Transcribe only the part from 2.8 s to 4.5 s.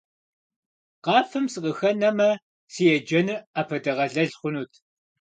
еджэныр Ӏэпэдэгъэлэл